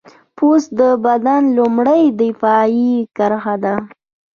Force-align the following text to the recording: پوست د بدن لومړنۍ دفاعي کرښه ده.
پوست 0.35 0.69
د 0.79 0.81
بدن 1.05 1.41
لومړنۍ 1.57 2.03
دفاعي 2.21 2.91
کرښه 3.17 3.55
ده. 3.63 3.75